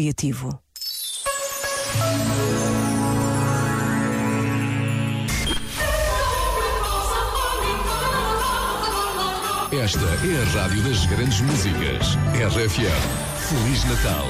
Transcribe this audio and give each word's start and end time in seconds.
criativo. 0.00 0.48
Esta 9.70 10.00
é 10.00 10.42
a 10.42 10.62
rádio 10.62 10.82
das 10.84 11.04
grandes 11.04 11.40
músicas. 11.42 12.16
RFM. 12.34 13.30
Feliz 13.46 13.84
Natal. 13.84 14.26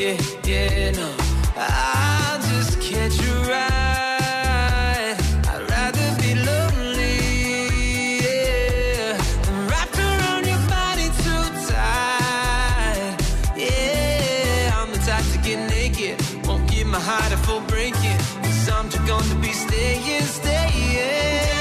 Yeah, 0.00 0.16
yeah, 0.46 0.92
no. 0.92 1.12
I'll 1.56 2.40
just 2.48 2.80
catch 2.80 3.18
a 3.20 3.34
ride. 3.52 5.16
I'd 5.46 5.62
rather 5.68 6.08
be 6.22 6.34
lonely, 6.36 7.18
yeah, 8.24 9.18
than 9.44 9.68
wrapped 9.68 9.98
around 9.98 10.46
your 10.46 10.62
body 10.72 11.08
too 11.20 11.44
tight. 11.68 13.14
Yeah, 13.54 14.72
I'm 14.78 14.90
the 14.90 15.00
type 15.04 15.26
to 15.34 15.38
get 15.46 15.68
naked, 15.68 16.16
won't 16.46 16.66
give 16.70 16.86
my 16.86 16.98
heart 16.98 17.32
a 17.34 17.36
full 17.36 17.60
breaking. 17.68 18.16
Cause 18.40 18.70
I'm 18.70 18.88
just 18.88 19.06
gonna 19.06 19.34
be 19.34 19.52
staying, 19.52 20.22
staying. 20.22 21.59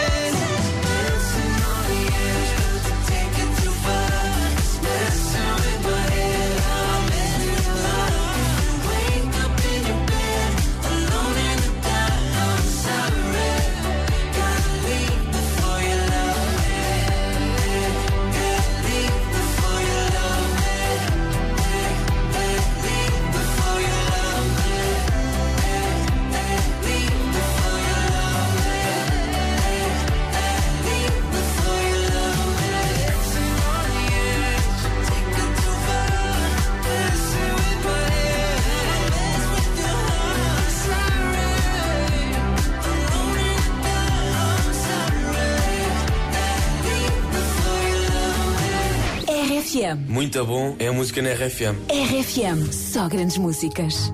RFM. 49.50 50.08
Muito 50.08 50.46
bom 50.46 50.76
é 50.78 50.90
a 50.90 50.94
música 50.94 51.24
na 51.24 51.32
RFM. 51.32 51.74
RFM. 51.90 52.72
Só 52.72 53.10
grandes 53.10 53.36
músicas. 53.40 54.14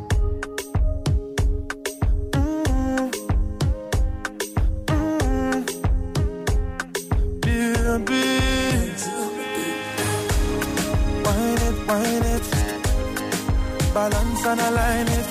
Balance 13.94 14.46
and 14.46 14.62
align 14.62 15.08
it. 15.08 15.30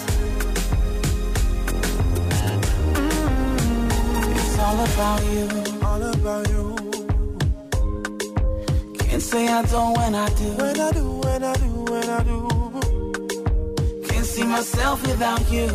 It's 4.36 4.58
all 4.58 4.80
about 4.80 5.22
you. 5.24 5.48
All 5.82 6.02
about 6.02 6.48
you. 6.50 7.03
Can't 9.14 9.22
say 9.22 9.46
I 9.46 9.62
don't 9.62 9.96
when 9.96 10.12
I 10.16 10.28
do. 10.30 10.44
When 10.54 10.80
I 10.80 10.90
do, 10.90 11.06
when 11.22 11.44
I 11.44 11.54
do, 11.54 11.70
when 11.92 12.10
I 12.10 12.22
do. 12.24 12.48
Can't 14.08 14.26
see 14.26 14.42
myself 14.42 15.06
without 15.06 15.52
you. 15.52 15.68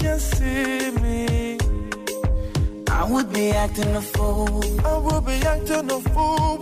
Can't 0.00 0.20
see 0.20 0.90
me. 1.00 1.58
I 2.90 3.04
would 3.04 3.32
be 3.32 3.52
acting 3.52 3.94
a 3.94 4.02
fool. 4.02 4.64
I 4.84 4.96
would 4.98 5.24
be 5.24 5.34
acting 5.54 5.92
a 5.92 6.00
fool. 6.10 6.58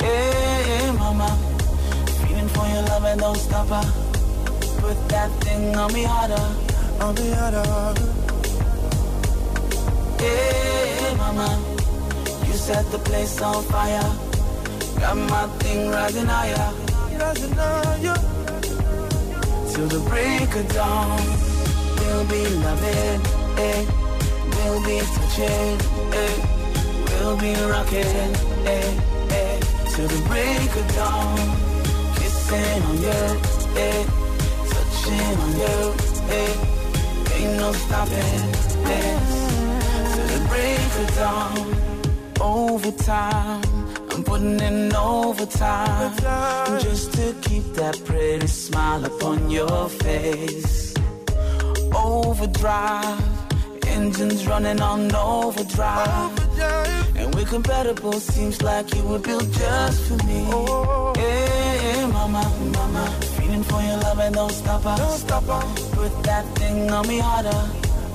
Hey, 0.00 0.62
hey, 0.70 0.92
mama. 0.92 1.36
Feeling 2.20 2.48
for 2.50 2.66
your 2.68 2.82
love 2.90 3.04
and 3.06 3.20
don't 3.20 3.38
stop 3.38 3.66
her. 3.66 3.86
Put 4.78 5.08
that 5.08 5.30
thing 5.42 5.74
on 5.74 5.92
me 5.92 6.04
harder. 6.04 6.46
Be 7.16 7.32
out 7.32 7.54
of 7.54 7.98
Hey, 10.20 10.69
set 12.70 12.86
the 12.92 12.98
place 13.10 13.42
on 13.42 13.64
fire. 13.64 14.10
Got 15.00 15.16
my 15.32 15.44
thing 15.60 15.88
rising 15.90 16.28
higher. 16.34 16.68
Rising 17.20 17.54
higher. 17.62 18.18
Till 19.70 19.88
the 19.96 20.02
break 20.10 20.50
of 20.60 20.66
dawn. 20.76 21.20
We'll 21.98 22.26
be 22.34 22.42
loving, 22.64 23.20
eh. 23.66 23.80
We'll 24.54 24.82
be 24.88 24.98
touching, 25.14 25.76
eh. 26.22 26.36
We'll 27.08 27.38
be 27.44 27.52
rocking, 27.72 28.30
eh, 28.74 28.88
eh. 29.40 29.56
Till 29.92 30.08
the 30.14 30.20
break 30.30 30.70
of 30.80 30.86
dawn. 30.98 31.38
Kissing 32.18 32.82
on 32.88 32.96
you, 33.06 33.22
eh. 33.86 34.02
Touching 34.72 35.34
on 35.44 35.52
you, 35.62 35.78
eh. 36.38 37.34
Ain't 37.34 37.54
no 37.62 37.72
stopping, 37.82 38.42
eh. 38.96 39.14
Till 40.12 40.26
the 40.34 40.40
break 40.50 40.90
of 41.02 41.08
dawn. 41.18 41.89
Overtime. 42.50 43.62
I'm 44.10 44.24
putting 44.24 44.58
in 44.58 44.92
overtime 44.96 46.16
just 46.80 47.12
to 47.14 47.32
keep 47.42 47.62
that 47.74 48.02
pretty 48.04 48.48
smile 48.48 49.04
upon 49.04 49.50
your 49.50 49.88
face. 49.88 50.92
Overdrive, 51.94 53.22
engines 53.86 54.48
running 54.48 54.80
on 54.80 55.14
overdrive. 55.14 56.32
Overdrive. 56.32 57.16
And 57.16 57.32
we're 57.36 57.46
compatible, 57.46 58.14
seems 58.14 58.60
like 58.62 58.92
you 58.96 59.04
were 59.04 59.20
built 59.20 59.48
just 59.52 60.08
for 60.08 60.18
me. 60.26 60.42
Oh. 60.48 61.12
Hey, 61.16 62.04
mama, 62.10 62.42
mama, 62.74 63.04
feeling 63.38 63.62
for 63.62 63.80
your 63.80 63.98
love 63.98 64.18
and 64.18 64.34
don't 64.34 64.50
stop 64.50 64.82
her. 64.82 64.96
Don't 64.96 65.18
stop 65.18 65.44
her. 65.44 65.94
Put 65.94 66.24
that 66.24 66.44
thing 66.58 66.90
on 66.90 67.06
me 67.06 67.20
harder. 67.20 67.62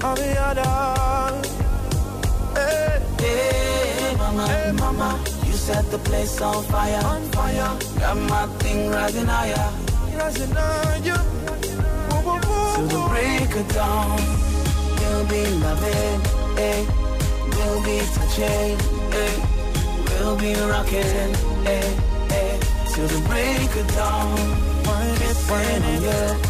I'll 0.01 0.15
be 0.17 0.29
out 0.37 0.57
set 5.65 5.89
the 5.89 5.97
place 5.97 6.39
on 6.41 6.63
fire. 6.65 7.01
on 7.05 7.23
fire. 7.31 7.71
Got 7.99 8.17
my 8.29 8.45
thing 8.61 8.87
rising 8.91 9.25
higher. 9.25 9.67
Rising 10.15 10.53
higher. 10.53 11.21
Till 12.75 12.87
the 12.93 13.01
break 13.09 13.51
of 13.61 13.67
dawn, 13.73 14.19
we'll 14.99 15.25
be 15.33 15.43
loving, 15.65 16.21
eh? 16.67 16.81
We'll 17.55 17.81
be 17.87 17.97
touching, 18.15 18.77
eh? 19.21 19.35
We'll 20.07 20.37
be 20.37 20.53
rocking, 20.71 21.31
eh? 21.65 22.39
eh? 22.39 22.57
Till 22.91 23.07
the 23.07 23.21
break 23.27 23.71
of 23.81 23.87
dawn, 23.95 24.37
Wine 24.85 25.21
it, 25.29 25.37
wine 25.49 26.45